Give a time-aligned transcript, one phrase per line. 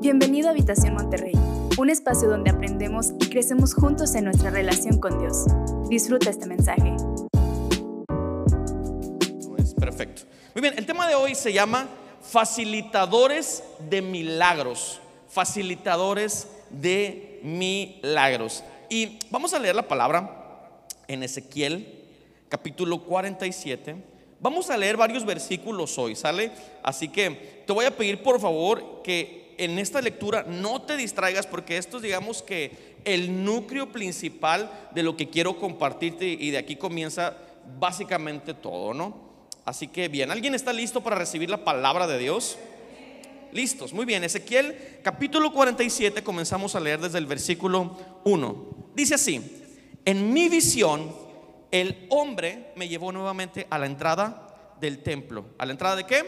[0.00, 1.32] Bienvenido a Habitación Monterrey,
[1.76, 5.46] un espacio donde aprendemos y crecemos juntos en nuestra relación con Dios.
[5.88, 6.94] Disfruta este mensaje.
[9.58, 10.22] Es perfecto.
[10.54, 11.88] Muy bien, el tema de hoy se llama
[12.22, 15.00] facilitadores de milagros.
[15.28, 18.62] Facilitadores de milagros.
[18.88, 20.78] Y vamos a leer la palabra
[21.08, 22.04] en Ezequiel,
[22.48, 23.96] capítulo 47
[24.40, 26.52] Vamos a leer varios versículos hoy, ¿sale?
[26.84, 31.46] Así que te voy a pedir por favor que en esta lectura no te distraigas
[31.46, 36.58] porque esto es digamos que el núcleo principal de lo que quiero compartirte y de
[36.58, 37.36] aquí comienza
[37.78, 39.28] básicamente todo, ¿no?
[39.64, 42.56] Así que bien, ¿alguien está listo para recibir la palabra de Dios?
[43.52, 44.24] Listos, muy bien.
[44.24, 48.90] Ezequiel capítulo 47 comenzamos a leer desde el versículo 1.
[48.94, 49.42] Dice así,
[50.04, 51.14] en mi visión
[51.70, 55.46] el hombre me llevó nuevamente a la entrada del templo.
[55.58, 56.24] ¿A la entrada de qué?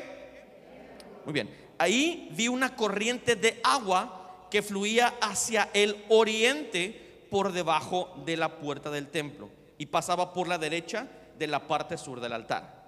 [1.25, 1.70] Muy bien.
[1.81, 8.59] Ahí vi una corriente de agua que fluía hacia el oriente por debajo de la
[8.59, 11.07] puerta del templo y pasaba por la derecha
[11.39, 12.85] de la parte sur del altar.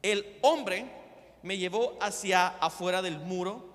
[0.00, 0.90] El hombre
[1.42, 3.66] me llevó hacia afuera del muro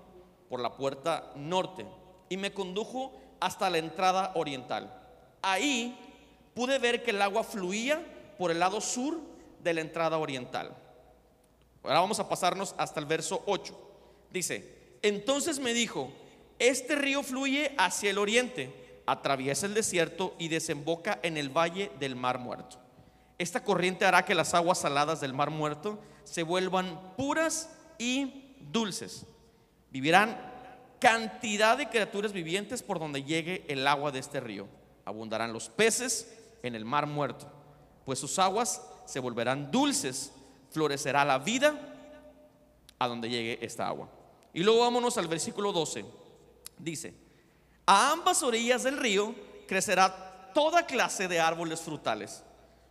[0.48, 1.86] por la puerta norte
[2.28, 4.92] y me condujo hasta la entrada oriental.
[5.40, 5.96] Ahí
[6.52, 8.04] pude ver que el agua fluía
[8.36, 9.20] por el lado sur
[9.62, 10.74] de la entrada oriental.
[11.84, 13.84] Ahora vamos a pasarnos hasta el verso 8.
[14.30, 16.12] Dice, entonces me dijo,
[16.58, 22.16] este río fluye hacia el oriente, atraviesa el desierto y desemboca en el valle del
[22.16, 22.78] mar muerto.
[23.38, 29.24] Esta corriente hará que las aguas saladas del mar muerto se vuelvan puras y dulces.
[29.90, 30.36] Vivirán
[30.98, 34.66] cantidad de criaturas vivientes por donde llegue el agua de este río.
[35.04, 37.50] Abundarán los peces en el mar muerto,
[38.04, 40.32] pues sus aguas se volverán dulces,
[40.70, 41.78] florecerá la vida
[42.98, 44.08] a donde llegue esta agua.
[44.58, 46.04] Y luego vámonos al versículo 12.
[46.78, 47.14] Dice,
[47.86, 49.32] a ambas orillas del río
[49.68, 52.42] crecerá toda clase de árboles frutales.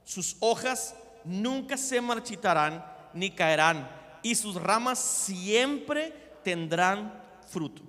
[0.06, 3.86] Sus hojas nunca se marchitarán ni caerán
[4.24, 7.82] y sus ramas siempre tendrán fruto.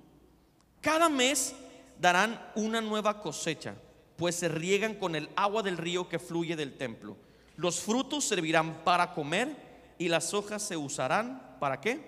[0.81, 1.55] Cada mes
[1.97, 3.75] darán una nueva cosecha
[4.17, 7.15] pues se riegan con el agua del río que fluye del templo.
[7.55, 9.55] Los frutos servirán para comer
[9.97, 12.01] y las hojas se usarán para qué?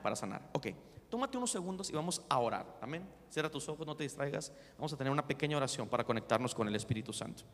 [0.00, 0.48] Para sanar.
[0.52, 0.68] Ok,
[1.14, 2.66] tómate unos segundos y vamos a orar.
[2.80, 3.06] Amén.
[3.30, 4.50] Cierra tus ojos, no te distraigas.
[4.76, 7.44] Vamos a tener una pequeña oración para conectarnos con el Espíritu Santo.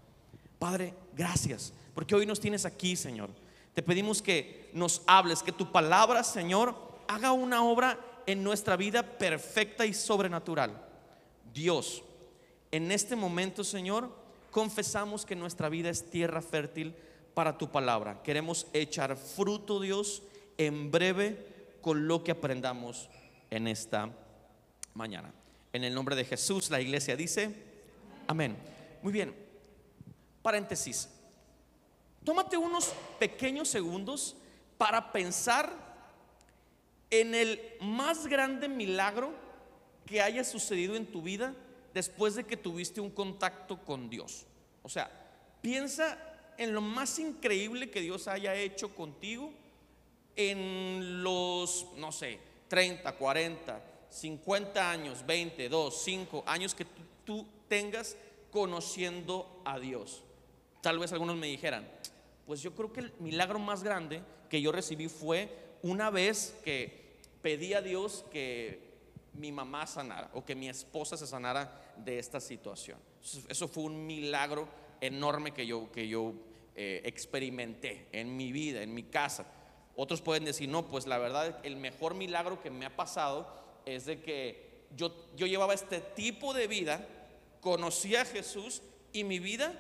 [0.59, 3.29] Padre, gracias, porque hoy nos tienes aquí, Señor.
[3.75, 6.75] Te pedimos que nos hables, que tu palabra, Señor,
[7.07, 10.83] haga una obra en nuestra vida perfecta y sobrenatural.
[11.53, 12.03] Dios,
[12.71, 14.09] en este momento, Señor,
[14.51, 16.95] confesamos que nuestra vida es tierra fértil
[17.35, 18.23] para tu palabra.
[18.23, 20.23] Queremos echar fruto, Dios,
[20.57, 23.11] en breve con lo que aprendamos
[23.51, 24.11] en esta
[24.95, 25.33] mañana.
[25.73, 27.55] En el nombre de Jesús, la iglesia dice,
[28.27, 28.57] amén.
[29.03, 29.35] Muy bien,
[30.43, 31.09] paréntesis.
[32.25, 34.37] Tómate unos pequeños segundos
[34.77, 35.73] para pensar
[37.11, 39.33] en el más grande milagro
[40.07, 41.55] que haya sucedido en tu vida
[41.95, 44.47] después de que tuviste un contacto con Dios.
[44.83, 45.11] O sea,
[45.61, 46.19] piensa
[46.57, 49.53] en lo más increíble que Dios haya hecho contigo
[50.37, 52.39] en los, no sé,
[52.71, 56.87] 30, 40, 50 años, 20, 2, 5 años que
[57.25, 58.17] tú, tengas
[58.51, 60.25] conociendo a Dios.
[60.81, 61.89] Tal vez algunos me dijeran,
[62.47, 65.49] pues yo creo que el milagro más grande que yo recibí fue
[65.83, 68.91] una vez que pedí a Dios que
[69.35, 72.99] mi mamá sanara o que mi esposa se sanara de esta situación.
[73.49, 74.69] Eso fue un milagro
[75.01, 76.35] enorme que yo, que yo
[76.75, 79.47] eh, experimenté en mi vida, en mi casa.
[80.01, 83.47] Otros pueden decir, no, pues la verdad, el mejor milagro que me ha pasado
[83.85, 87.07] es de que yo, yo llevaba este tipo de vida,
[87.61, 88.81] conocí a Jesús
[89.13, 89.79] y mi vida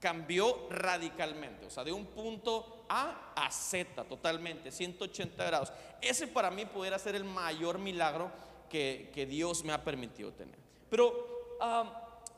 [0.00, 5.72] cambió radicalmente, o sea, de un punto A a Z totalmente, 180 grados.
[6.02, 8.32] Ese para mí pudiera ser el mayor milagro
[8.68, 10.58] que, Dios me ha permitido tener.
[10.90, 11.56] Pero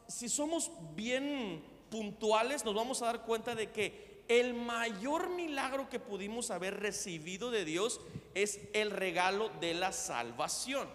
[0.07, 6.01] si somos bien puntuales, nos vamos a dar cuenta de que el mayor milagro que
[6.01, 8.01] pudimos haber recibido de Dios
[8.35, 10.89] es el regalo de la salvación.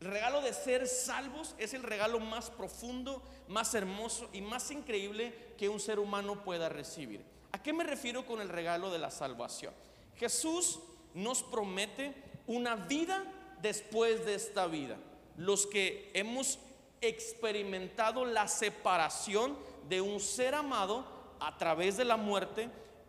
[0.00, 5.34] El regalo de ser salvos es el regalo más profundo, más hermoso y más increíble
[5.56, 7.20] que un ser humano pueda recibir.
[7.50, 9.74] ¿A qué me refiero con el regalo de la salvación?
[10.16, 10.78] Jesús
[11.14, 12.14] nos promete
[12.46, 13.24] una vida
[13.60, 14.96] después de esta vida.
[15.36, 16.60] Los que hemos
[17.00, 19.56] experimentado la separación
[19.88, 22.68] de un ser amado a través de la muerte,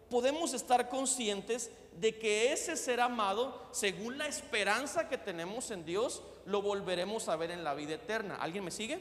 [0.10, 6.24] podemos estar conscientes de que ese ser amado, según la esperanza que tenemos en Dios,
[6.46, 8.38] lo volveremos a ver en la vida eterna.
[8.38, 9.00] ¿Alguien me sigue?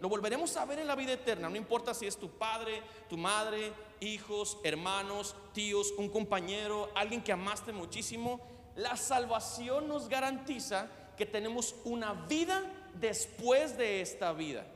[0.00, 1.48] Lo volveremos a ver en la vida eterna.
[1.48, 7.32] No importa si es tu padre, tu madre, hijos, hermanos, tíos, un compañero, alguien que
[7.32, 8.40] amaste muchísimo.
[8.74, 12.62] La salvación nos garantiza que tenemos una vida
[12.94, 14.66] después de esta vida.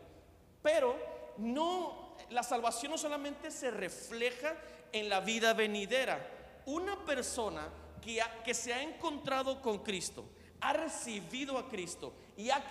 [0.62, 0.96] Pero
[1.37, 2.00] no,
[2.31, 4.55] la salvación no solamente se refleja
[4.93, 6.27] en la vida venidera.
[6.67, 7.69] Una persona
[8.00, 10.25] que, se ha encontrado con Cristo,
[10.61, 12.65] ha recibido a Cristo y ha,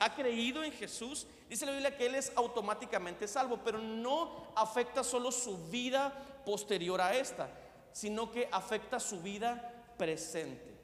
[0.00, 5.02] ha creído en Jesús, dice la Biblia que Él es automáticamente salvo, pero no afecta
[5.04, 6.12] solo su vida
[6.44, 7.50] posterior a esta,
[7.92, 10.76] sino que afecta su vida presente.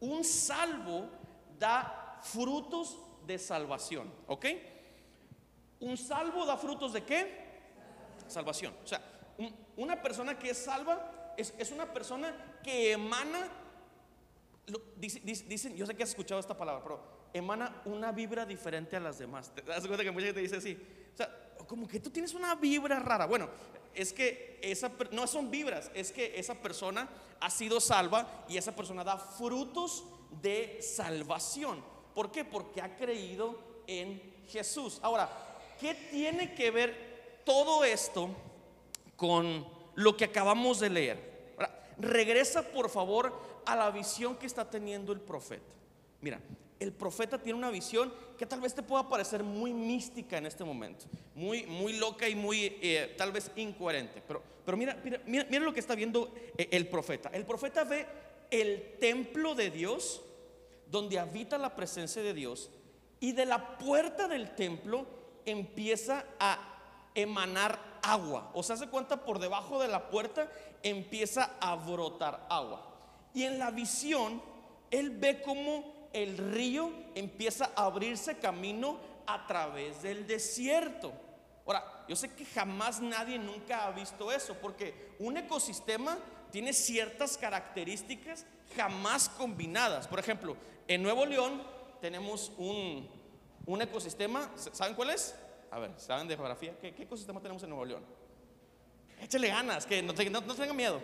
[0.00, 1.06] Un salvo
[1.58, 2.96] da frutos
[3.26, 4.46] de salvación, ¿ok?
[5.80, 7.47] Un salvo da frutos de qué?
[8.28, 8.74] Salvación.
[8.84, 9.00] O sea,
[9.76, 13.48] una persona que es salva es, es una persona que emana
[14.96, 17.00] dicen, yo sé que has escuchado esta palabra, pero
[17.32, 19.54] emana una vibra diferente a las demás.
[19.54, 20.78] ¿Te das cuenta que mucha gente dice así?
[21.14, 23.26] O sea, como que tú tienes una vibra rara.
[23.26, 23.48] Bueno,
[23.94, 27.08] es que esa no son vibras, es que esa persona
[27.40, 30.04] ha sido salva y esa persona da frutos
[30.42, 31.82] de salvación.
[32.14, 32.44] ¿Por qué?
[32.44, 34.98] Porque ha creído en Jesús.
[35.02, 35.28] Ahora,
[35.80, 37.07] ¿qué tiene que ver
[37.48, 38.28] todo esto
[39.16, 41.28] con lo que acabamos de leer?
[42.00, 43.32] regresa por favor
[43.64, 45.74] a la visión que está teniendo el profeta.
[46.20, 46.40] Mira,
[46.78, 50.62] el profeta tiene una visión que tal vez te pueda parecer muy mística en este
[50.62, 54.22] momento, muy, muy loca y muy eh, tal vez incoherente.
[54.28, 57.30] Pero, pero mira, mira, mira, lo que está viendo eh, el profeta.
[57.32, 58.06] El profeta ve
[58.52, 60.22] el templo de Dios,
[60.86, 62.70] donde habita la presencia de Dios,
[63.18, 65.06] y de la puerta del templo
[65.44, 66.67] empieza a
[67.22, 68.50] emanar agua.
[68.54, 70.50] O sea, se cuenta por debajo de la puerta
[70.82, 72.84] empieza a brotar agua.
[73.34, 74.42] Y en la visión,
[74.90, 81.12] él ve como el río empieza a abrirse camino a través del desierto.
[81.66, 86.16] Ahora, yo sé que jamás nadie nunca ha visto eso, porque un ecosistema
[86.50, 90.08] tiene ciertas características jamás combinadas.
[90.08, 90.56] Por ejemplo,
[90.86, 91.62] en Nuevo León
[92.00, 93.06] tenemos un,
[93.82, 95.34] ecosistema, ¿saben cuál es?
[95.70, 96.74] A ver, ¿saben de geografía?
[96.80, 98.02] ¿Qué, ecosistema tenemos en Nuevo León?
[99.20, 101.00] Échale ganas, que no, no tengan miedo.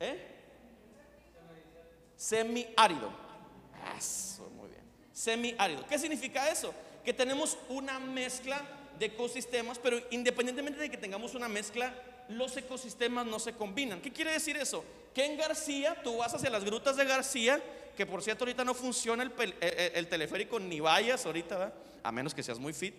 [0.00, 0.38] ¿Eh?
[2.16, 3.10] Semiárido.
[3.96, 4.82] Eso, muy bien.
[5.12, 5.86] Semiárido.
[5.86, 6.74] ¿Qué significa eso?
[7.04, 8.62] Que tenemos una mezcla
[8.98, 11.94] de ecosistemas, pero independientemente de que tengamos una mezcla,
[12.28, 14.00] los ecosistemas no se combinan.
[14.00, 14.84] ¿Qué quiere decir eso?
[15.14, 17.62] Que en García, tú vas hacia las grutas de García,
[17.98, 21.72] que por cierto ahorita no funciona el, eh, eh, teleférico ni vayas ahorita,
[22.04, 22.94] a menos que seas muy fit.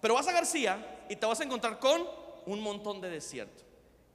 [0.00, 2.02] pero vas a García y te vas a encontrar con
[2.46, 3.62] un montón de desierto.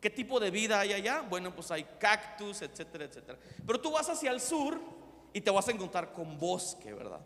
[0.01, 1.21] ¿Qué tipo de vida hay allá?
[1.21, 3.37] Bueno, pues hay cactus, etcétera, etcétera.
[3.67, 4.81] Pero tú vas hacia el sur
[5.31, 7.21] y te vas a encontrar con bosque, ¿verdad?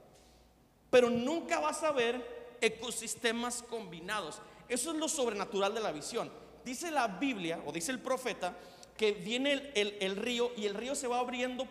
[0.90, 4.42] Pero nunca vas a ver ecosistemas combinados.
[4.68, 6.30] Eso es lo sobrenatural de la visión.
[6.66, 8.54] Dice la Biblia, o dice el profeta,
[9.00, 11.66] que viene el, río y el río se va abriendo,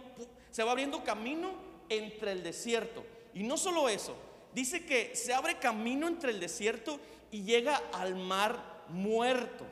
[0.51, 1.53] se va abriendo camino
[1.91, 3.05] entre el desierto.
[3.35, 4.17] Y no solo eso,
[4.55, 6.99] dice que se abre camino entre el desierto
[7.31, 9.67] y llega al mar muerto.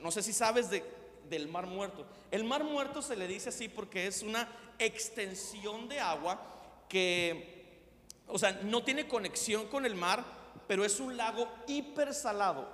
[0.00, 2.04] No sé si sabes del mar muerto.
[2.32, 4.48] El mar muerto se le dice así porque es una
[4.80, 6.44] extensión de agua
[6.88, 7.94] que,
[8.26, 10.24] o sea, no tiene conexión con el mar,
[10.66, 12.68] pero es un lago hiper salado.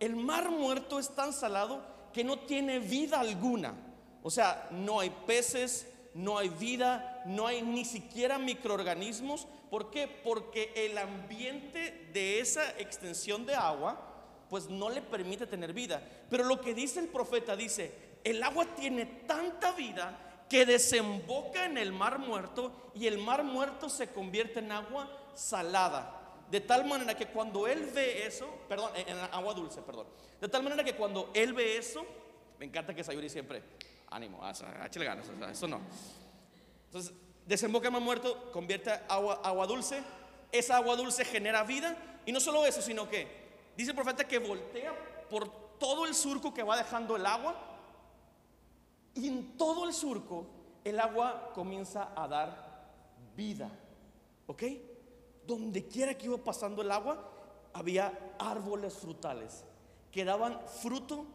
[0.00, 3.74] El mar muerto es tan salado que no tiene vida alguna.
[4.22, 9.46] O sea, no hay peces, no hay vida, no hay ni siquiera microorganismos.
[9.70, 10.06] ¿Por qué?
[10.06, 14.08] Porque el ambiente de esa extensión de agua
[14.48, 16.02] pues no le permite tener vida.
[16.28, 17.90] Pero lo que dice el profeta dice,
[18.22, 23.88] el agua tiene tanta vida que desemboca en el mar muerto y el mar muerto
[23.88, 26.21] se convierte en agua salada.
[26.52, 30.06] De tal manera que cuando él ve eso, perdón, en agua dulce, perdón.
[30.38, 32.04] De tal manera que cuando él ve eso,
[32.58, 33.62] me encanta que Sayuri siempre,
[34.10, 34.40] ánimo,
[34.84, 35.80] échale ganas, eso no.
[36.84, 37.14] Entonces,
[37.46, 40.02] desemboca mar muerto, convierte agua, agua dulce,
[40.52, 43.42] esa agua dulce genera vida, y no solo eso, sino que
[43.76, 44.92] Dice el profeta que voltea
[45.30, 47.54] por todo el surco que va dejando el agua
[49.14, 50.46] y en todo el surco
[50.84, 52.90] el agua comienza a dar
[53.34, 53.70] vida.
[54.46, 54.62] ¿Ok?
[55.46, 57.30] Donde quiera que iba pasando el agua
[57.72, 59.64] había árboles frutales
[60.10, 61.26] que daban fruto,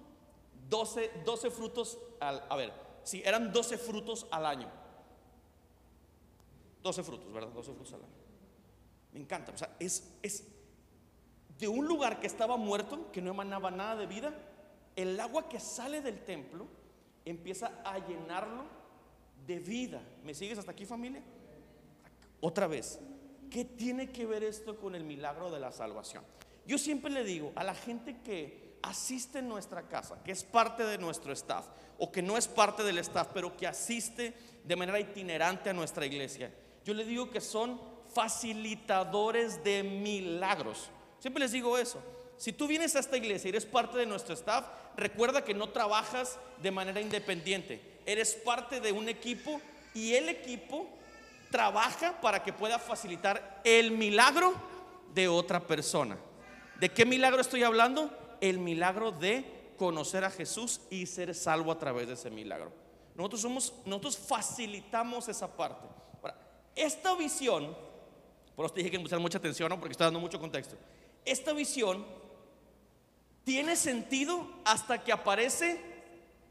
[0.69, 2.71] 12, 12 frutos al, a ver,
[3.03, 4.69] si eran 12 frutos al año.
[6.83, 7.49] 12 frutos, ¿verdad?
[7.49, 8.13] 12 frutos al año.
[9.13, 10.45] Me encanta, o sea, es, es
[11.57, 14.33] de un lugar que estaba muerto, que no emanaba nada de vida,
[14.95, 16.67] el agua que sale del templo
[17.25, 18.65] empieza a llenarlo
[19.45, 20.01] de vida.
[20.23, 21.23] ¿Me sigues hasta aquí familia?
[22.41, 22.99] Otra vez,
[23.49, 26.23] ¿qué tiene que ver esto con el milagro de la salvación?
[26.65, 30.83] Yo siempre le digo a la gente que asiste en nuestra casa, que es parte
[30.83, 31.65] de nuestro staff,
[31.97, 36.05] o que no es parte del staff, pero que asiste de manera itinerante a nuestra
[36.05, 36.53] iglesia,
[36.85, 37.79] yo le digo que son
[38.13, 40.89] facilitadores de milagros.
[41.19, 42.01] Siempre les digo eso.
[42.37, 45.69] Si tú vienes a esta iglesia y eres parte de nuestro staff, recuerda que no
[45.69, 47.81] trabajas de manera independiente.
[48.05, 49.59] Eres parte de un equipo
[49.93, 50.87] y el equipo
[51.49, 54.53] trabaja para que pueda facilitar el milagro
[55.13, 56.17] de otra persona.
[56.79, 58.11] ¿De qué milagro estoy hablando?
[58.41, 62.71] El milagro de conocer a Jesús y ser salvo a través de ese milagro.
[63.15, 65.87] Nosotros somos nosotros facilitamos esa parte.
[66.75, 67.75] esta visión,
[68.55, 70.75] por eso te dije que me mucha atención, porque estoy dando mucho contexto.
[71.25, 72.05] Esta visión
[73.43, 75.81] tiene sentido hasta que aparece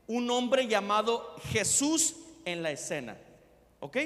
[0.07, 3.17] un hombre llamado Jesús en la escena.
[3.81, 3.97] ¿Ok?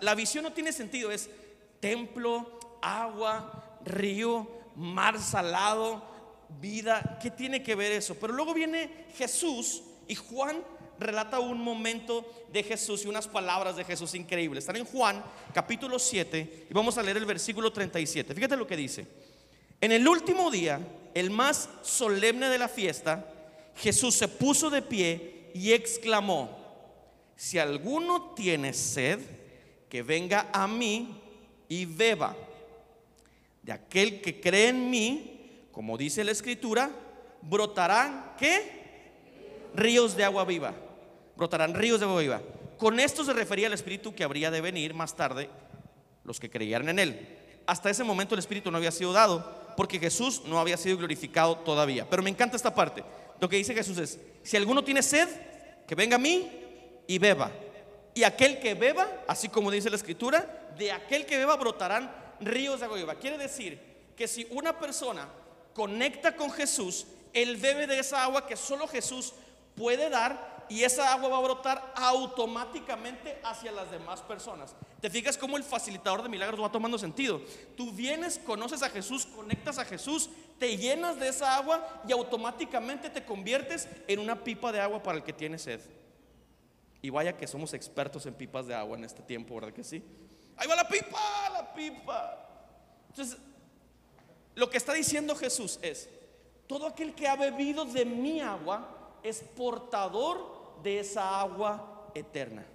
[0.00, 1.30] La visión no tiene sentido, es
[1.80, 6.02] templo, agua, río, mar salado,
[6.60, 7.18] vida.
[7.22, 8.14] ¿Qué tiene que ver eso?
[8.16, 10.62] Pero luego viene Jesús y Juan
[10.98, 14.62] relata un momento de Jesús y unas palabras de Jesús increíbles.
[14.62, 18.34] Están en Juan capítulo 7 y vamos a leer el versículo 37.
[18.34, 19.06] Fíjate lo que dice.
[19.80, 20.80] En el último día,
[21.14, 23.32] el más solemne de la fiesta,
[23.76, 26.64] Jesús se puso de pie y exclamó,
[27.36, 29.20] si alguno tiene sed,
[29.88, 31.20] que venga a mí
[31.68, 32.36] y beba.
[33.62, 36.90] De aquel que cree en mí, como dice la escritura,
[37.42, 38.76] brotarán ¿qué?
[39.74, 40.74] Ríos de agua viva.
[41.36, 42.42] Brotarán ríos de agua viva.
[42.78, 45.48] Con esto se refería al espíritu que habría de venir más tarde
[46.24, 47.28] los que creyeran en él.
[47.66, 51.58] Hasta ese momento el espíritu no había sido dado porque Jesús no había sido glorificado
[51.58, 52.08] todavía.
[52.08, 53.04] Pero me encanta esta parte.
[53.40, 55.28] Lo que dice Jesús es, si alguno tiene sed,
[55.86, 56.50] que venga a mí
[57.06, 57.50] y beba.
[58.16, 62.80] Y aquel que beba, así como dice la escritura, de aquel que beba brotarán ríos
[62.80, 63.14] de agua viva.
[63.16, 63.78] Quiere decir
[64.16, 65.28] que si una persona
[65.74, 69.34] conecta con Jesús, él bebe de esa agua que solo Jesús
[69.76, 74.74] puede dar y esa agua va a brotar automáticamente hacia las demás personas.
[75.02, 77.42] ¿Te fijas cómo el facilitador de milagros va tomando sentido?
[77.76, 83.10] Tú vienes, conoces a Jesús, conectas a Jesús, te llenas de esa agua y automáticamente
[83.10, 85.82] te conviertes en una pipa de agua para el que tiene sed.
[87.06, 90.02] Y vaya que somos expertos en pipas de agua en este tiempo, ¿verdad que sí?
[90.56, 92.48] Ahí va la pipa, la pipa.
[93.10, 93.38] Entonces,
[94.56, 96.08] lo que está diciendo Jesús es,
[96.66, 102.66] todo aquel que ha bebido de mi agua es portador de esa agua eterna.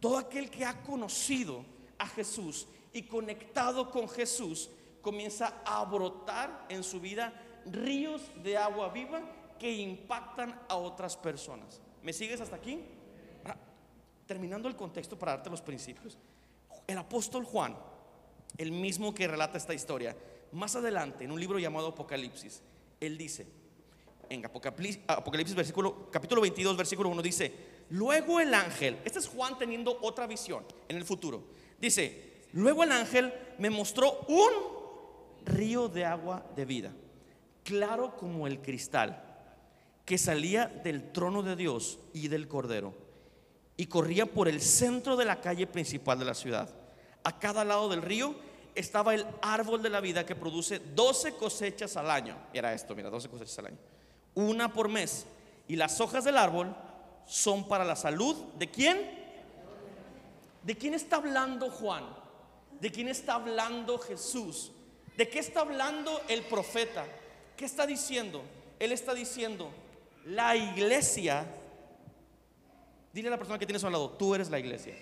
[0.00, 1.64] Todo aquel que ha conocido
[1.98, 4.70] a Jesús y conectado con Jesús
[5.02, 7.32] comienza a brotar en su vida
[7.66, 9.22] ríos de agua viva
[9.60, 11.80] que impactan a otras personas.
[12.02, 12.84] ¿Me sigues hasta aquí?
[14.26, 16.18] Terminando el contexto para darte los principios,
[16.86, 17.76] el apóstol Juan,
[18.58, 20.16] el mismo que relata esta historia,
[20.52, 22.62] más adelante en un libro llamado Apocalipsis,
[23.00, 23.46] él dice,
[24.28, 27.52] en Apocalipsis, versículo, capítulo 22, versículo 1, dice,
[27.90, 31.44] luego el ángel, este es Juan teniendo otra visión en el futuro,
[31.80, 34.52] dice, luego el ángel me mostró un
[35.44, 36.92] río de agua de vida,
[37.64, 39.28] claro como el cristal,
[40.04, 43.01] que salía del trono de Dios y del Cordero
[43.76, 46.68] y corría por el centro de la calle principal de la ciudad.
[47.24, 48.34] A cada lado del río
[48.74, 52.36] estaba el árbol de la vida que produce 12 cosechas al año.
[52.52, 53.78] Era esto, mira, 12 cosechas al año.
[54.34, 55.26] Una por mes.
[55.68, 56.74] Y las hojas del árbol
[57.26, 59.22] son para la salud de quién?
[60.62, 62.04] ¿De quién está hablando Juan?
[62.80, 64.72] ¿De quién está hablando Jesús?
[65.16, 67.04] ¿De qué está hablando el profeta?
[67.56, 68.42] ¿Qué está diciendo?
[68.78, 69.70] Él está diciendo,
[70.24, 71.46] la iglesia
[73.12, 74.94] Dile a la persona que tienes a lado, tú eres la iglesia.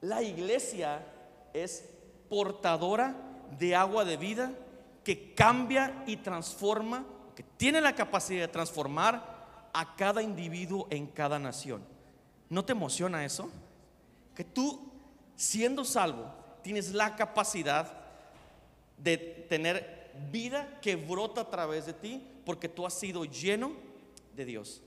[0.00, 1.04] La iglesia
[1.52, 1.84] es
[2.28, 3.14] portadora
[3.58, 4.52] de agua de vida
[5.04, 11.38] que cambia y transforma, que tiene la capacidad de transformar a cada individuo en cada
[11.38, 11.82] nación.
[12.48, 13.50] ¿No te emociona eso?
[14.34, 14.90] Que tú,
[15.36, 17.92] siendo salvo, tienes la capacidad
[18.96, 23.87] de tener vida que brota a través de ti porque tú has sido lleno
[24.38, 24.80] de Dios.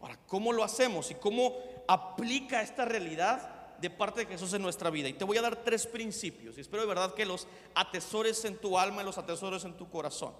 [0.00, 1.54] Ahora, ¿cómo lo hacemos y cómo
[1.86, 5.08] aplica esta realidad de parte de Jesús en nuestra vida?
[5.08, 8.56] Y te voy a dar tres principios y espero de verdad que los atesores en
[8.56, 10.32] tu alma y los atesores en tu corazón.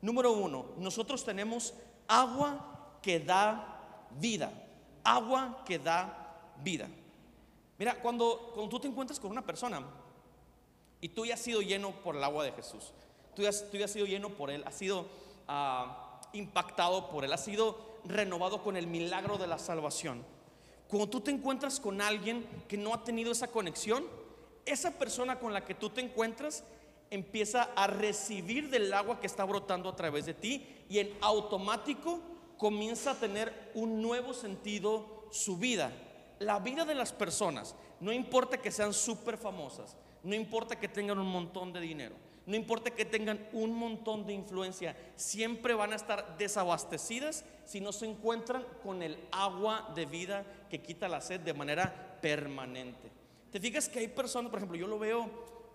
[0.00, 1.74] Número uno, nosotros tenemos
[2.06, 4.52] agua que da vida.
[5.02, 6.88] Agua que da vida.
[7.78, 9.82] Mira, cuando, cuando tú te encuentras con una persona
[11.00, 12.92] y tú ya has sido lleno por el agua de Jesús,
[13.34, 15.06] tú ya, tú has sido lleno por Él, has sido...
[15.48, 20.24] Uh, impactado por él, ha sido renovado con el milagro de la salvación.
[20.88, 24.04] Cuando tú te encuentras con alguien que no ha tenido esa conexión,
[24.64, 26.64] esa persona con la que tú te encuentras
[27.10, 32.20] empieza a recibir del agua que está brotando a través de ti y en automático
[32.56, 35.92] comienza a tener un nuevo sentido su vida.
[36.38, 41.18] La vida de las personas, no importa que sean súper famosas, no importa que tengan
[41.18, 42.14] un montón de dinero,
[42.48, 47.92] no importa que tengan un montón de influencia, siempre van a estar desabastecidas si no
[47.92, 53.10] se encuentran con el agua de vida que quita la sed de manera permanente.
[53.52, 55.30] Te fijas que hay personas, por ejemplo, yo lo veo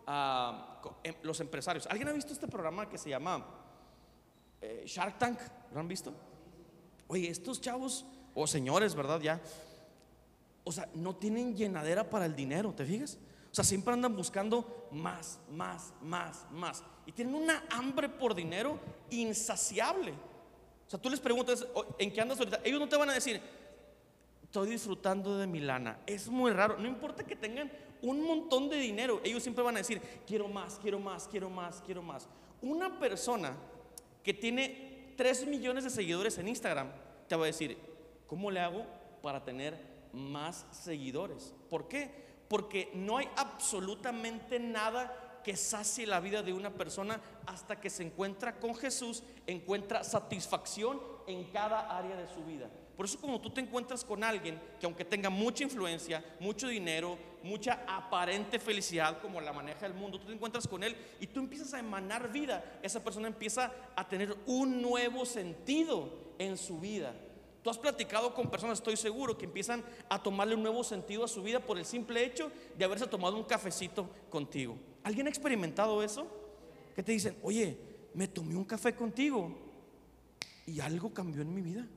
[0.08, 1.86] a em, los empresarios.
[1.86, 3.46] ¿Alguien ha visto este programa que se llama
[4.60, 5.40] eh, Shark Tank?
[5.76, 6.12] ¿Lo han visto?
[7.08, 8.04] Oye, estos chavos
[8.34, 9.22] o señores, ¿verdad?
[9.22, 9.40] Ya,
[10.64, 13.20] o sea, no tienen llenadera para el dinero, ¿te fijas?
[13.54, 16.84] O sea, siempre andan buscando más, más, más, más.
[17.06, 18.80] Y tienen una hambre por dinero
[19.12, 20.12] insaciable.
[20.88, 21.64] O sea, tú les preguntas,
[22.00, 22.62] ¿en qué andas ahorita?
[22.64, 23.40] Ellos no te van a decir,
[24.42, 26.00] estoy disfrutando de mi lana.
[26.08, 26.80] Es muy raro.
[26.80, 30.80] No importa que tengan un montón de dinero, ellos siempre van a decir, quiero más,
[30.82, 32.28] quiero más, quiero más, quiero más.
[32.60, 33.56] Una persona
[34.24, 36.92] que tiene 3 millones de seguidores en Instagram,
[37.28, 37.78] te va a decir,
[38.26, 38.84] ¿cómo le hago
[39.22, 39.80] para tener
[40.12, 41.54] más seguidores?
[41.70, 42.23] ¿Por qué?
[42.48, 48.04] Porque no hay absolutamente nada que sacie la vida de una persona hasta que se
[48.04, 52.70] encuentra con Jesús, encuentra satisfacción en cada área de su vida.
[52.96, 57.18] Por eso como tú te encuentras con alguien que aunque tenga mucha influencia, mucho dinero,
[57.42, 61.40] mucha aparente felicidad como la maneja el mundo, tú te encuentras con él y tú
[61.40, 67.14] empiezas a emanar vida, esa persona empieza a tener un nuevo sentido en su vida.
[67.64, 71.30] Tú has platicado con personas, estoy seguro, que empiezan a tomarle un nuevo sentido a
[71.30, 74.78] su vida por el simple hecho de haberse tomado un cafecito contigo.
[75.02, 76.28] ¿Alguien ha experimentado eso?
[76.94, 77.78] Que te dicen, oye,
[78.14, 79.56] me tomé un café contigo
[80.66, 81.88] y algo cambió en mi vida.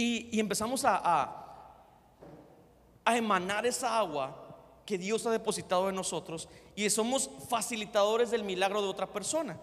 [0.00, 1.34] Y, empezamos a,
[3.04, 4.44] emanar esa agua
[4.86, 9.58] que Dios ha depositado en nosotros y somos facilitadores del milagro de otra persona.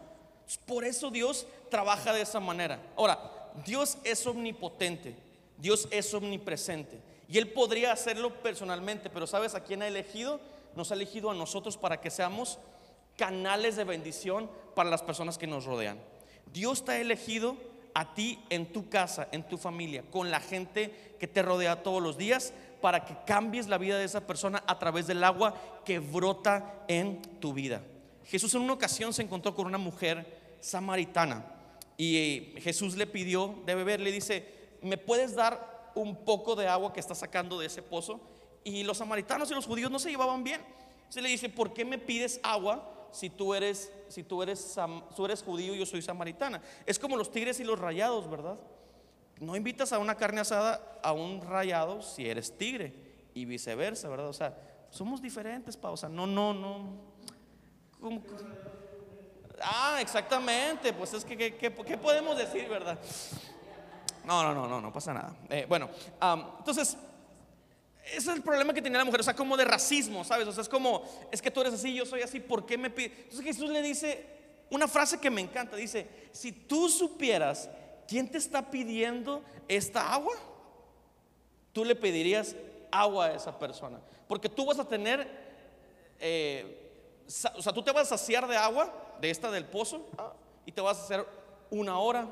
[0.65, 2.81] Por eso Dios trabaja de esa manera.
[2.97, 3.17] Ahora,
[3.65, 5.15] Dios es omnipotente,
[5.57, 10.41] Dios es omnipresente y Él podría hacerlo personalmente, pero ¿sabes a quién ha elegido?
[10.75, 12.59] Nos ha elegido a nosotros para que seamos
[13.15, 15.97] canales de bendición para las personas que nos rodean.
[16.51, 17.55] Dios te ha elegido
[17.95, 22.03] a ti en tu casa, en tu familia, con la gente que te rodea todos
[22.03, 25.55] los días, para que cambies la vida de esa persona a través del agua
[25.85, 27.81] que brota en tu vida.
[28.25, 31.45] Jesús en una ocasión se encontró con una mujer samaritana
[31.95, 34.45] y eh, Jesús le pidió de beber, le dice,
[34.81, 38.19] ¿me puedes dar un poco de agua que está sacando de ese pozo?
[38.63, 40.61] Y los samaritanos y los judíos no se llevaban bien.
[41.07, 44.77] Se le dice, ¿por qué me pides agua si tú eres, si tú eres,
[45.15, 46.61] tú eres judío y yo soy samaritana.
[46.85, 48.57] Es como los tigres y los rayados, ¿verdad?
[49.39, 52.93] No invitas a una carne asada a un rayado si eres tigre
[53.33, 54.27] y viceversa, ¿verdad?
[54.27, 54.57] O sea,
[54.89, 56.99] somos diferentes, pa, o sea, no, no, no.
[59.61, 62.99] Ah, exactamente, pues es que, ¿qué, podemos decir, verdad?
[64.25, 65.35] No, no, no, no, no pasa nada.
[65.49, 65.89] Eh, bueno,
[66.59, 66.97] entonces
[68.05, 70.47] ese es el problema que tenía la mujer, o sea, como de racismo, ¿sabes?
[70.47, 72.89] O sea, es como, es que tú eres así, yo soy así, ¿por qué me
[72.89, 73.11] pides?
[73.17, 74.25] Entonces Jesús le dice
[74.69, 77.69] una frase que me encanta, dice, si tú supieras
[78.07, 80.35] quién te está pidiendo esta agua,
[81.73, 82.55] tú le pedirías
[82.91, 85.27] agua a esa persona, porque tú vas a tener,
[86.19, 86.91] eh,
[87.55, 90.05] o sea, tú te vas a saciar de agua, de esta del pozo,
[90.65, 91.25] y te vas a hacer
[91.71, 92.27] una hora,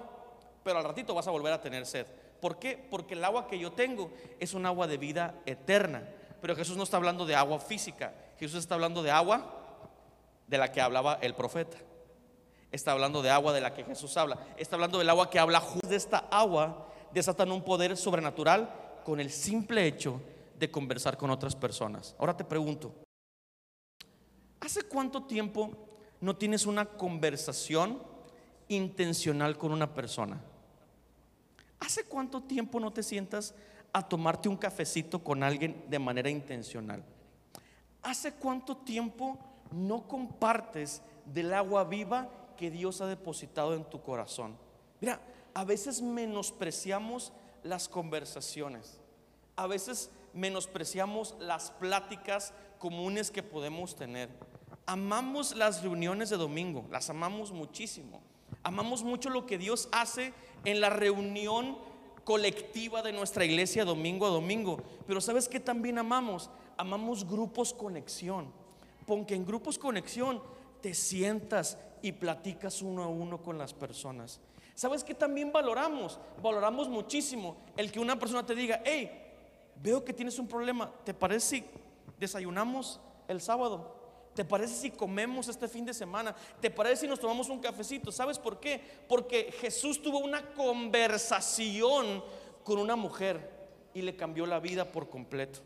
[0.64, 2.06] pero al ratito vas a volver a tener sed.
[2.44, 2.78] ¿Por qué?
[2.78, 6.04] Porque el agua que yo tengo es un agua de vida eterna.
[6.42, 8.14] Pero Jesús no está hablando de agua física.
[8.38, 9.80] Jesús está hablando de agua
[10.46, 11.78] de la que hablaba el profeta.
[12.70, 14.38] Está hablando de agua de la que Jesús habla.
[14.58, 19.30] Está hablando del agua que habla de esta agua desatan un poder sobrenatural con el
[19.30, 20.20] simple hecho
[20.60, 22.14] de conversar con otras personas.
[22.20, 22.94] Ahora te pregunto,
[24.60, 25.72] ¿hace cuánto tiempo
[26.20, 28.04] no tienes una conversación
[28.68, 30.42] intencional con una persona?
[31.84, 33.54] ¿Hace cuánto tiempo no te sientas
[33.92, 37.04] a tomarte un cafecito con alguien de manera intencional?
[38.02, 39.38] ¿Hace cuánto tiempo
[39.70, 44.56] no compartes del agua viva que Dios ha depositado en tu corazón?
[45.02, 45.20] Mira,
[45.54, 49.02] a veces menospreciamos las conversaciones.
[49.58, 54.30] A veces menospreciamos las pláticas comunes que podemos tener.
[54.86, 58.22] Amamos las reuniones de domingo, las amamos muchísimo.
[58.64, 60.34] Amamos mucho lo que Dios hace
[60.66, 61.78] en la reunión
[62.24, 64.82] colectiva de nuestra iglesia domingo a domingo.
[65.06, 66.50] Pero ¿sabes qué también amamos?
[66.78, 68.48] Amamos grupos conexión.
[69.06, 70.42] Porque en grupos conexión
[70.82, 74.40] te sientas y platicas uno a uno con las personas.
[74.76, 76.20] ¿Sabes qué también valoramos?
[76.42, 79.12] Valoramos muchísimo el que una persona te diga, hey,
[79.82, 81.66] veo que tienes un problema, ¿te parece si
[82.20, 83.93] desayunamos el sábado?
[84.34, 86.36] ¿Te parece si comemos este fin de semana?
[86.60, 88.12] ¿Te parece si nos tomamos un cafecito?
[88.12, 88.82] ¿Sabes por qué?
[89.08, 92.24] Porque Jesús tuvo una conversación
[92.64, 93.52] con una mujer
[93.94, 95.60] y le cambió la vida por completo.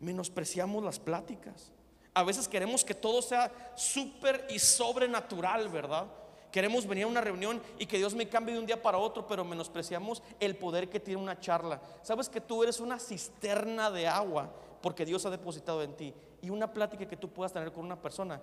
[0.00, 1.70] Menospreciamos las pláticas.
[2.12, 6.06] A veces queremos que todo sea súper y sobrenatural, ¿verdad?
[6.50, 9.26] Queremos venir a una reunión y que Dios me cambie de un día para otro,
[9.26, 11.80] pero menospreciamos el poder que tiene una charla.
[12.02, 16.14] Sabes que tú eres una cisterna de agua porque Dios ha depositado en ti.
[16.42, 18.40] Y una plática que tú puedas tener con una persona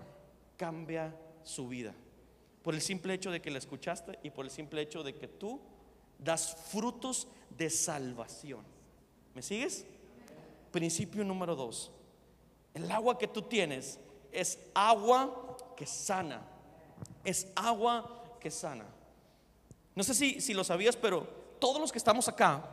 [0.58, 1.94] cambia su vida.
[2.62, 5.28] Por el simple hecho de que la escuchaste y por el simple hecho de que
[5.28, 5.60] tú
[6.18, 8.64] das frutos de salvación.
[9.36, 9.86] ¿Me sigues?
[10.72, 11.92] Principio número dos.
[12.74, 14.00] El agua que tú tienes
[14.32, 16.42] es agua que sana.
[17.24, 18.86] Es agua que sana.
[19.96, 21.28] No sé si, si lo sabías, pero
[21.60, 22.64] todos los que estamos acá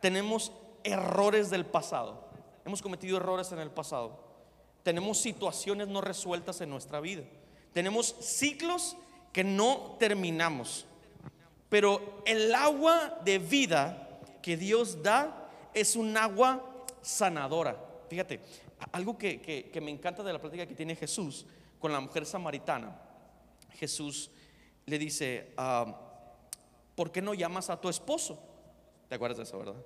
[0.00, 0.52] tenemos
[0.84, 2.28] errores del pasado.
[2.64, 4.31] Hemos cometido errores en el pasado.
[4.82, 7.22] Tenemos situaciones no resueltas en nuestra vida.
[7.72, 8.96] Tenemos ciclos
[9.32, 10.86] que no terminamos.
[11.68, 17.76] Pero el agua de vida que Dios da es un agua sanadora.
[18.10, 18.40] Fíjate,
[18.92, 21.46] algo que, me encanta de la plática que tiene Jesús
[21.78, 23.00] con la mujer samaritana.
[23.74, 24.30] Jesús
[24.84, 25.98] le dice, ah,
[26.94, 28.38] ¿por qué no llamas a tu esposo?
[29.08, 29.76] ¿Te acuerdas de eso, verdad?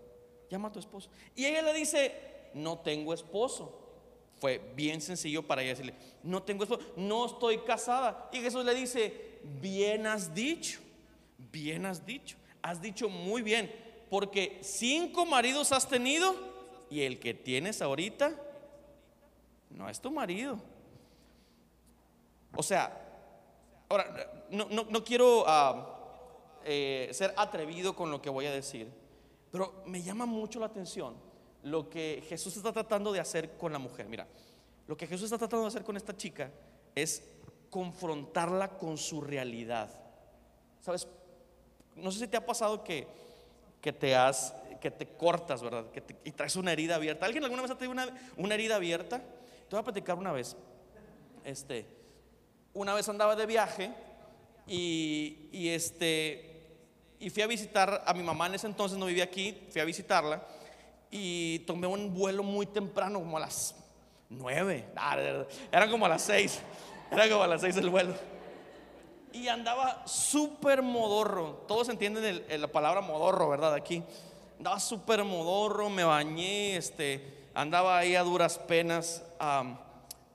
[0.51, 1.11] Llama a tu esposo.
[1.35, 3.86] Y ella le dice, no tengo esposo.
[4.39, 8.29] Fue bien sencillo para ella decirle, no tengo esposo, no estoy casada.
[8.33, 10.81] Y Jesús le dice, bien has dicho,
[11.53, 13.73] bien has dicho, has dicho muy bien,
[14.11, 16.35] porque cinco maridos has tenido
[16.91, 18.35] y el que tienes ahorita
[19.71, 20.59] no es tu marido.
[22.55, 22.93] O sea,
[23.89, 28.89] ahora, no, quiero ah, eh, ser atrevido con lo que voy a decir,
[29.51, 31.26] pero me llama mucho la atención
[31.67, 34.07] lo que Jesús está tratando de hacer con la mujer.
[34.07, 34.27] Mira,
[34.87, 36.51] lo que Jesús está tratando de hacer con esta chica
[36.95, 37.25] es
[37.71, 39.91] confrontarla con su realidad.
[40.81, 41.09] ¿Sabes?
[41.97, 43.09] No sé si te ha pasado que,
[43.81, 45.91] que te has, que te cortas, ¿verdad?
[45.91, 47.27] Que y traes una herida abierta.
[47.27, 49.19] ¿Alguien alguna vez ha tenido una, una herida abierta?
[49.19, 50.55] Te voy a platicar una vez.
[51.45, 51.85] Este,
[52.75, 53.91] una vez andaba de viaje
[54.69, 56.53] y, y este
[57.19, 59.85] y fui a visitar a mi mamá en ese entonces no vivía aquí, fui a
[59.85, 60.47] visitarla
[61.11, 63.75] y tomé un vuelo muy temprano, como a las
[64.29, 65.17] nueve, ah,
[65.71, 66.61] eran como a las seis,
[67.11, 68.15] era como a las seis el vuelo.
[69.33, 73.75] Y andaba súper modorro, todos entienden la palabra modorro, ¿verdad?
[73.75, 74.03] Aquí.
[74.57, 79.23] Andaba súper modorro, me bañé, este, andaba ahí a duras penas.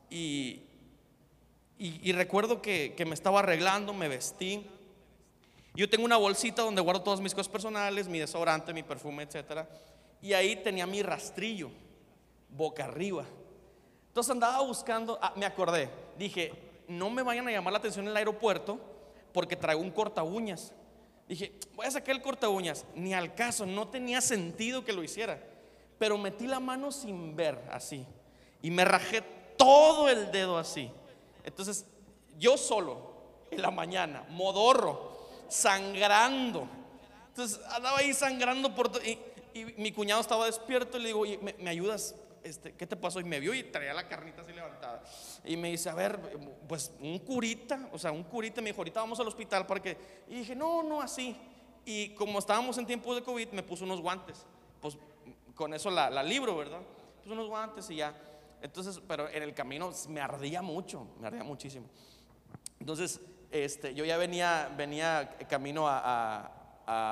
[0.10, 0.62] y,
[1.80, 4.68] y, recuerdo que, que me estaba arreglando, me vestí.
[5.74, 9.68] Yo tengo una bolsita donde guardo todas mis cosas personales, mi desodorante, mi perfume, etcétera
[10.22, 11.70] y ahí tenía mi rastrillo,
[12.50, 13.26] boca arriba.
[14.08, 16.52] Entonces andaba buscando, ah, me acordé, dije,
[16.88, 18.80] no me vayan a llamar la atención en el aeropuerto
[19.34, 20.74] porque traigo un corta uñas.
[21.28, 25.04] Dije, voy a sacar el corta uñas, ni al caso, no tenía sentido que lo
[25.04, 25.42] hiciera.
[25.98, 28.06] Pero metí la mano sin ver así
[28.62, 29.22] y me rajé
[29.58, 30.92] todo el dedo así.
[31.44, 31.86] Entonces,
[32.38, 33.12] yo solo
[33.50, 36.68] en la mañana, modorro, sangrando.
[37.30, 39.02] Entonces andaba ahí sangrando por todo.
[39.78, 41.24] Mi cuñado estaba despierto y le digo,
[41.60, 42.16] ¿me, ayudas?
[42.44, 43.20] Este, ¿Qué te pasó?
[43.20, 45.04] Y me vio y traía la carnita así levantada.
[45.44, 46.20] Y me dice, a ver,
[46.68, 48.62] pues un curita, o sea, un curita.
[48.62, 49.98] Me dijo, ahorita vamos al hospital para que.
[50.28, 51.36] Y dije, no, no, así.
[51.86, 54.46] Y como estábamos en tiempo de COVID, me puso unos guantes.
[54.80, 54.98] Pues
[55.56, 56.82] con eso la, libro, ¿verdad?
[57.22, 58.16] Puso unos guantes y ya.
[58.62, 61.88] Entonces, pero en el camino me ardía mucho, me ardía muchísimo.
[62.80, 63.20] Entonces,
[63.52, 66.61] este, yo ya venía, venía camino a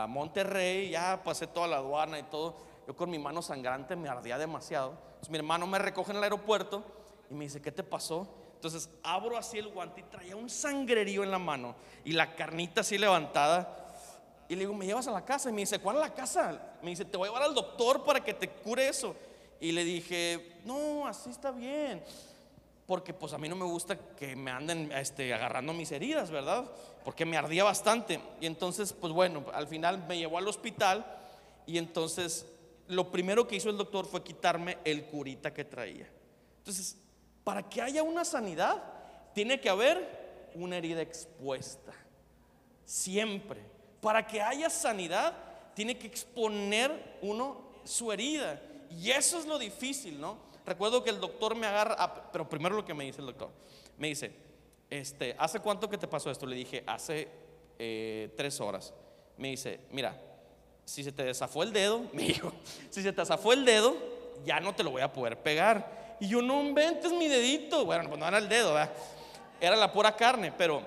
[0.08, 2.56] Monterrey, ya pasé toda la aduana y todo.
[2.88, 4.92] Yo con mi mano sangrante me ardía demasiado.
[4.92, 6.84] Entonces mi hermano me recoge en el aeropuerto
[7.30, 8.28] y me dice, ¿qué te pasó?
[8.56, 12.82] Entonces abro así el guante y traía un sangrerío en la mano y la carnita
[12.82, 13.76] así levantada.
[14.50, 15.50] Y le digo, ¿me llevas a la casa?
[15.50, 16.76] Y me dice, ¿cuál es la casa?
[16.82, 19.16] Me dice, te voy a llevar al doctor para que te cure eso.
[19.62, 22.04] Y le dije, no, así está bien
[22.90, 26.66] porque pues a mí no me gusta que me anden este, agarrando mis heridas, ¿verdad?
[27.06, 28.20] Porque me ardía bastante.
[28.42, 31.06] Y entonces, pues bueno, al final me llevó al hospital
[31.68, 32.48] y entonces
[32.88, 36.10] lo primero que hizo el doctor fue quitarme el curita que traía.
[36.58, 36.98] Entonces,
[37.44, 38.82] para que haya una sanidad,
[39.36, 41.94] tiene que haber una herida expuesta.
[42.86, 43.62] Siempre.
[44.02, 45.36] Para que haya sanidad,
[45.76, 48.60] tiene que exponer uno su herida.
[48.90, 50.49] Y eso es lo difícil, ¿no?
[50.70, 53.50] Recuerdo que el doctor me agarra, ah, pero primero lo que me dice el doctor,
[53.98, 54.32] me dice,
[54.88, 56.46] este, ¿hace cuánto que te pasó esto?
[56.46, 57.28] Le dije, hace
[57.80, 58.94] eh, tres horas.
[59.36, 60.16] Me dice, mira,
[60.86, 62.54] si se te desafó el dedo, me dijo,
[62.92, 63.98] si se te desafó el dedo,
[64.46, 66.18] ya no te lo voy a poder pegar.
[66.20, 67.84] Y yo, no inventes mi dedito.
[67.84, 68.78] Bueno, pues no era el dedo.
[69.60, 70.84] Era la pura carne, pero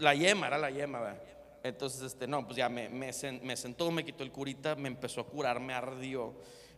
[0.00, 1.14] la yema, era la yema.
[1.62, 5.24] Entonces, este, no, pues ya me, me, sentó, me quitó el curita, me empezó a
[5.24, 6.34] curar, me ardió,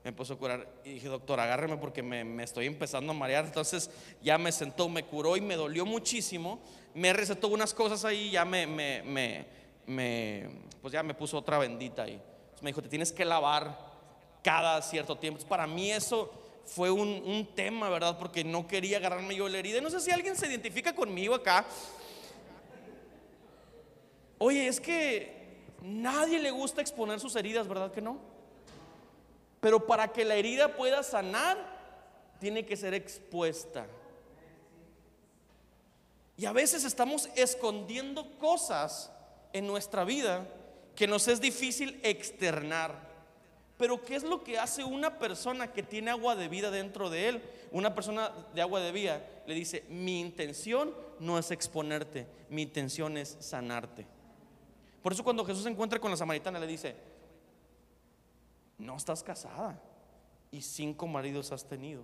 [0.08, 0.66] me empezó a curar.
[0.84, 3.44] Y dije, doctor, agárreme porque me, me, estoy empezando a marear.
[3.44, 3.90] Entonces
[4.22, 6.60] ya me sentó, me curó y me dolió muchísimo.
[6.94, 9.02] Me recetó unas cosas ahí, ya me, me,
[9.86, 12.18] me pues ya me puso otra bendita ahí.
[12.62, 13.78] me dijo, te tienes que lavar
[14.42, 15.44] cada cierto tiempo.
[15.46, 16.32] para mí eso
[16.64, 18.18] fue un, un, tema, ¿verdad?
[18.18, 19.82] Porque no quería agarrarme yo la herida.
[19.82, 21.66] No sé si alguien se identifica conmigo acá.
[24.38, 28.27] Oye, es que nadie le gusta exponer sus heridas, ¿verdad que no?
[29.60, 31.78] Pero para que la herida pueda sanar,
[32.38, 33.86] tiene que ser expuesta.
[36.36, 39.10] Y a veces estamos escondiendo cosas
[39.52, 40.46] en nuestra vida
[40.94, 43.08] que nos es difícil externar.
[43.76, 47.28] Pero ¿qué es lo que hace una persona que tiene agua de vida dentro de
[47.28, 47.42] él?
[47.70, 53.16] Una persona de agua de vida le dice, mi intención no es exponerte, mi intención
[53.16, 54.06] es sanarte.
[55.02, 56.96] Por eso cuando Jesús se encuentra con la samaritana le dice,
[58.78, 59.80] no estás casada
[60.50, 62.02] y cinco maridos has tenido.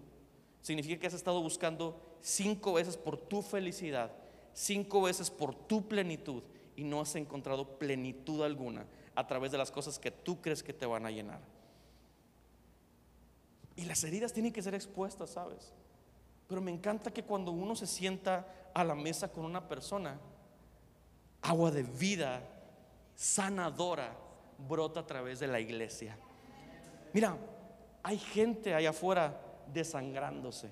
[0.61, 4.13] Significa que has estado buscando cinco veces por tu felicidad,
[4.53, 6.43] cinco veces por tu plenitud
[6.77, 10.73] y no has encontrado plenitud alguna a través de las cosas que tú crees que
[10.73, 11.41] te van a llenar.
[13.77, 15.73] Y las heridas tienen que ser expuestas, ¿sabes?
[16.49, 20.19] Pero me encanta que cuando uno se sienta a la mesa con una persona,
[21.43, 22.43] agua de vida
[23.15, 24.17] sanadora
[24.69, 26.17] brota a través de la iglesia.
[27.15, 27.39] Mira,
[28.03, 29.41] hay gente allá afuera
[29.73, 30.71] desangrándose.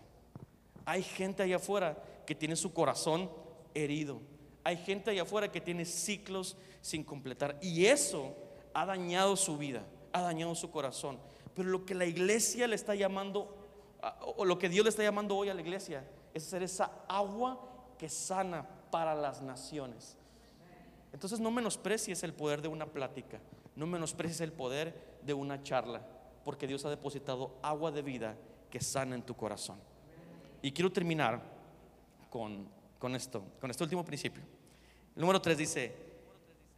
[0.84, 3.30] Hay gente allá afuera que tiene su corazón
[3.74, 4.20] herido.
[4.64, 7.58] Hay gente allá afuera que tiene ciclos sin completar.
[7.62, 8.34] Y eso
[8.74, 11.18] ha dañado su vida, ha dañado su corazón.
[11.54, 13.56] Pero lo que la iglesia le está llamando,
[14.36, 17.60] o lo que Dios le está llamando hoy a la iglesia, es ser esa agua
[17.98, 20.16] que sana para las naciones.
[21.12, 23.38] Entonces no menosprecies el poder de una plática,
[23.76, 26.02] no menosprecies el poder de una charla,
[26.44, 28.36] porque Dios ha depositado agua de vida
[28.70, 29.78] que sana en tu corazón.
[30.62, 31.40] Y quiero terminar
[32.30, 34.42] con, con esto, con este último principio.
[35.14, 35.94] El número 3 dice,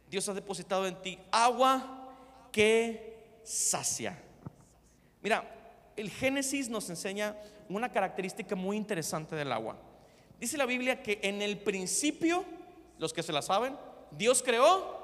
[0.09, 2.09] Dios ha depositado en ti agua
[2.51, 4.17] que sacia.
[5.21, 5.43] Mira,
[5.95, 7.35] el Génesis nos enseña
[7.69, 9.77] una característica muy interesante del agua.
[10.39, 12.43] Dice la Biblia que en el principio,
[12.99, 13.77] los que se la saben,
[14.11, 14.95] Dios creó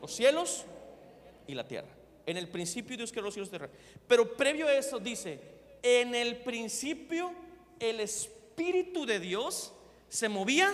[0.00, 0.64] los cielos
[1.46, 1.97] y la tierra.
[2.28, 3.74] En el principio Dios creó los cielos y la tierra.
[4.06, 5.40] Pero previo a eso dice,
[5.82, 7.32] en el principio
[7.80, 9.72] el Espíritu de Dios
[10.10, 10.70] se movía.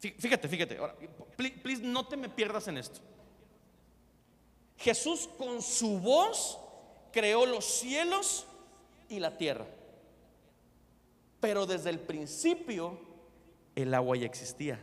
[0.00, 0.76] Fíjate, fíjate.
[0.76, 0.96] Ahora,
[1.36, 2.98] please, no te me pierdas en esto.
[4.76, 6.58] Jesús con su voz
[7.12, 8.44] creó los cielos
[9.08, 9.68] y la tierra.
[11.38, 12.98] Pero desde el principio
[13.76, 14.80] el agua ya existía.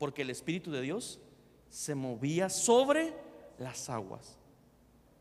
[0.00, 1.20] Porque el Espíritu de Dios
[1.72, 3.14] se movía sobre
[3.58, 4.36] las aguas.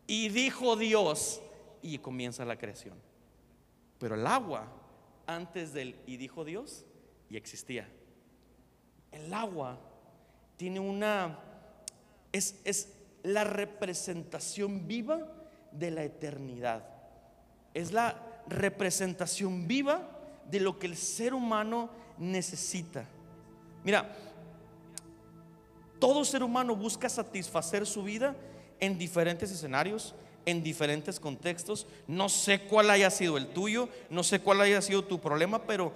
[0.06, 1.42] Y dijo Dios,
[1.82, 2.96] y comienza la creación.
[3.98, 4.68] Pero el agua,
[5.26, 6.84] antes del y dijo Dios,
[7.30, 7.88] ya existía.
[9.14, 9.80] El agua
[10.58, 11.40] tiene una,
[12.34, 12.90] es, es
[13.24, 15.26] la representación viva
[15.72, 16.86] de la eternidad.
[17.74, 20.06] Es la representación viva
[20.50, 23.06] de lo que el ser humano necesita.
[23.86, 24.14] Mira,
[26.02, 28.36] todo ser humano busca satisfacer su vida
[28.80, 30.16] en diferentes escenarios,
[30.48, 31.86] en diferentes contextos.
[32.08, 35.94] No sé cuál haya sido el tuyo, no sé cuál haya sido tu problema, pero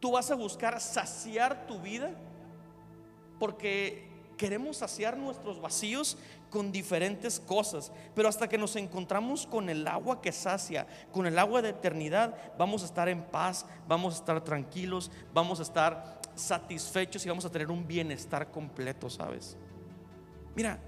[0.00, 2.10] tú vas a buscar saciar tu vida
[3.38, 6.16] porque queremos saciar nuestros vacíos
[6.48, 11.38] con diferentes cosas, pero hasta que nos encontramos con el agua que sacia, con el
[11.38, 16.21] agua de eternidad, vamos a estar en paz, vamos a estar tranquilos, vamos a estar
[16.34, 19.56] satisfechos y vamos a tener un bienestar completo, ¿sabes?
[20.54, 20.78] Mira,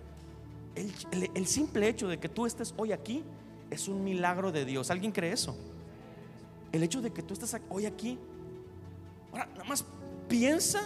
[0.75, 3.23] el, simple hecho de que tú estés hoy aquí
[3.71, 4.91] es un milagro de Dios.
[4.91, 5.57] ¿Alguien cree eso?
[6.73, 8.19] El hecho de que tú estés hoy aquí,
[9.33, 9.85] ahora nada más
[10.29, 10.81] piensa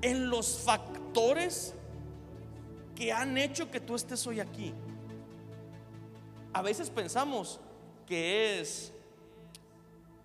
[0.00, 1.74] en los factores
[2.94, 4.72] que han hecho que tú estés hoy aquí.
[6.52, 7.60] A veces pensamos
[8.06, 8.92] que es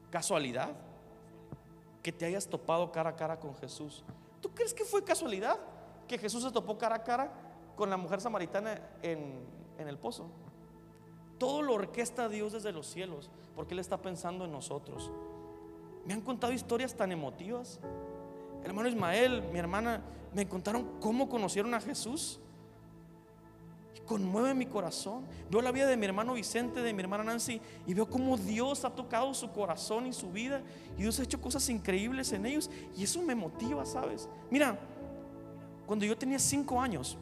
[0.10, 0.72] casualidad.
[2.02, 4.04] Que te hayas topado cara a cara con Jesús.
[4.42, 5.60] ¿Tú crees que fue casualidad
[6.08, 7.32] que Jesús se topó cara a cara
[7.76, 10.30] con la mujer samaritana en, el pozo?
[11.38, 15.12] Todo lo orquesta Dios desde los cielos, porque Él está pensando en nosotros.
[16.06, 17.80] Me han contado historias tan emotivas.
[18.62, 20.02] El hermano Ismael, mi hermana,
[20.34, 22.40] me contaron cómo conocieron a Jesús.
[24.06, 25.26] Conmueve mi corazón.
[25.50, 28.84] Veo la vida de mi hermano Vicente, de mi hermana Nancy, y veo cómo Dios
[28.84, 30.62] ha tocado su corazón y su vida.
[30.98, 32.70] Y Dios ha hecho cosas increíbles en ellos.
[32.98, 34.28] Y eso me motiva, ¿sabes?
[34.50, 34.78] Mira,
[35.86, 37.18] cuando yo tenía cinco años,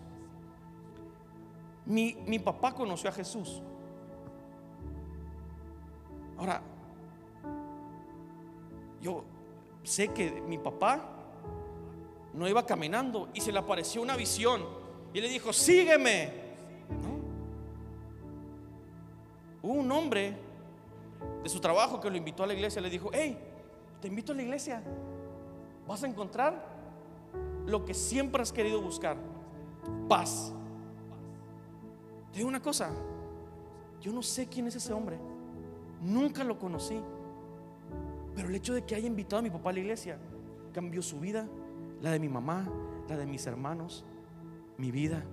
[1.85, 3.61] mi, mi papá conoció a Jesús.
[6.37, 6.61] Ahora,
[9.01, 9.23] yo
[9.83, 11.01] sé que mi papá
[12.33, 14.63] no iba caminando y se le apareció una visión
[15.13, 16.48] y le dijo, sígueme.
[19.61, 20.37] Hubo un hombre
[21.43, 23.37] de su trabajo que lo invitó a la iglesia, le dijo, hey,
[24.01, 24.81] te invito a la iglesia,
[25.87, 26.65] vas a encontrar
[27.65, 29.17] lo que siempre has querido buscar,
[30.07, 30.53] paz.
[32.31, 32.91] Te digo una cosa,
[34.01, 35.17] yo no sé quién es ese hombre,
[36.01, 36.99] nunca lo conocí.
[38.35, 40.17] Pero el hecho de que haya invitado a mi papá a la iglesia
[40.71, 41.47] cambió su vida,
[42.01, 42.69] la de mi mamá,
[43.09, 44.05] la de mis hermanos,
[44.77, 45.23] mi vida.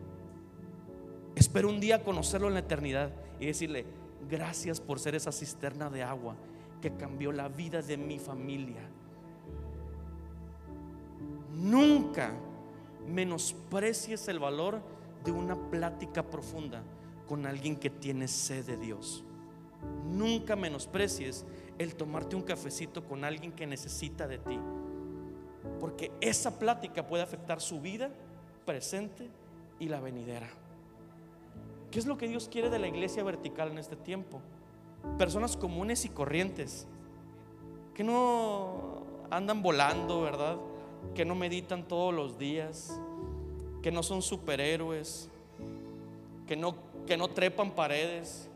[1.36, 3.84] Espero un día conocerlo en la eternidad y decirle,
[4.28, 6.36] gracias por ser esa cisterna de agua
[6.80, 8.82] que cambió la vida de mi familia.
[11.54, 12.32] Nunca
[13.06, 14.80] menosprecies el valor
[15.24, 16.82] de una plática profunda
[17.26, 19.24] con alguien que tiene sed de Dios.
[20.04, 21.44] Nunca menosprecies
[21.78, 24.58] el tomarte un cafecito con alguien que necesita de ti.
[25.80, 28.10] Porque esa plática puede afectar su vida
[28.64, 29.28] presente
[29.78, 30.48] y la venidera.
[31.90, 34.40] ¿Qué es lo que Dios quiere de la iglesia vertical en este tiempo?
[35.18, 36.86] Personas comunes y corrientes,
[37.94, 40.56] que no andan volando, ¿verdad?
[41.14, 43.00] Que no meditan todos los días,
[43.82, 45.30] que no son superhéroes,
[46.46, 46.74] que no,
[47.06, 48.48] que no trepan paredes.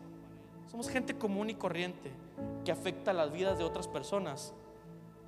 [0.71, 2.11] Somos gente común y corriente
[2.65, 4.53] que afecta las vidas de otras personas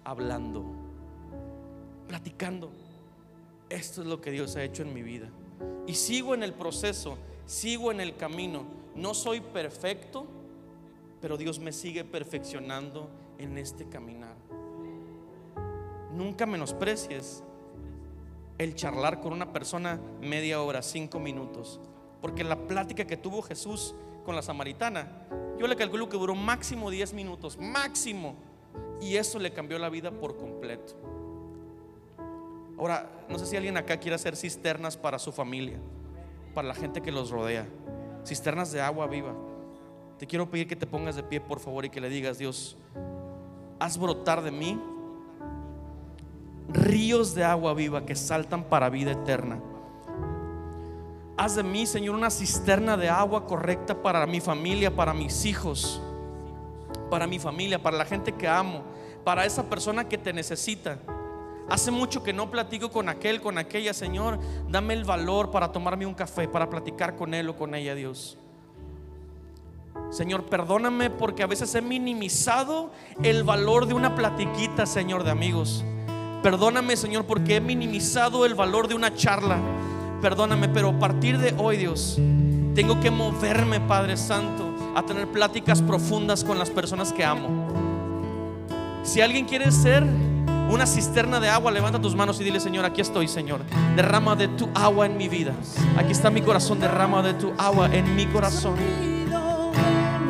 [0.04, 0.64] hablando,
[2.08, 2.70] platicando.
[3.68, 5.30] Esto es lo que Dios ha hecho en mi vida.
[5.86, 8.64] Y sigo en el proceso, sigo en el camino.
[8.94, 10.26] No soy perfecto,
[11.20, 14.36] pero Dios me sigue perfeccionando en este caminar.
[16.12, 17.42] Nunca menosprecies
[18.58, 21.80] el charlar con una persona media hora, cinco minutos.
[22.20, 25.26] Porque la plática que tuvo Jesús con la samaritana
[25.62, 28.34] yo le calculo que duró máximo 10 minutos, máximo.
[29.00, 30.94] Y eso le cambió la vida por completo.
[32.76, 35.78] Ahora, no sé si alguien acá quiere hacer cisternas para su familia,
[36.54, 37.66] para la gente que los rodea.
[38.24, 39.34] Cisternas de agua viva.
[40.18, 42.76] Te quiero pedir que te pongas de pie, por favor, y que le digas, Dios,
[43.80, 44.80] haz brotar de mí
[46.68, 49.60] ríos de agua viva que saltan para vida eterna.
[51.36, 56.00] Haz de mí, Señor, una cisterna de agua correcta para mi familia, para mis hijos,
[57.10, 58.82] para mi familia, para la gente que amo,
[59.24, 60.98] para esa persona que te necesita.
[61.72, 64.38] Hace mucho que no platico con aquel, con aquella, Señor.
[64.68, 68.36] Dame el valor para tomarme un café, para platicar con él o con ella, Dios.
[70.10, 75.82] Señor, perdóname porque a veces he minimizado el valor de una platiquita, Señor, de amigos.
[76.42, 79.58] Perdóname, Señor, porque he minimizado el valor de una charla
[80.22, 82.16] perdóname, pero a partir de hoy, Dios,
[82.76, 87.66] tengo que moverme, Padre Santo, a tener pláticas profundas con las personas que amo.
[89.02, 90.06] Si alguien quiere ser
[90.70, 93.60] una cisterna de agua, levanta tus manos y dile, Señor, aquí estoy, Señor.
[93.96, 95.52] Derrama de tu agua en mi vida.
[95.96, 98.76] Aquí está mi corazón, derrama de tu agua en mi corazón.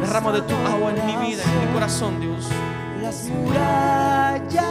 [0.01, 2.49] Derrama de tu agua en mi vida, en mi corazón, Dios.
[3.01, 4.65] Las murallas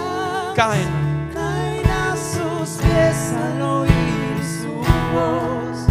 [0.56, 0.88] Caen.
[1.34, 4.68] caen a sus pies al oír su
[5.14, 5.88] voz.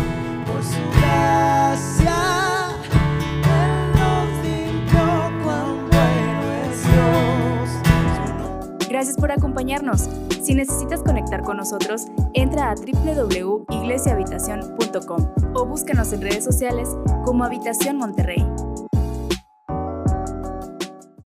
[0.47, 2.40] Por su gracia,
[9.01, 10.11] Gracias por acompañarnos.
[10.43, 16.91] Si necesitas conectar con nosotros, entra a www.iglesiahabitación.com o búscanos en redes sociales
[17.25, 18.47] como Habitación Monterrey.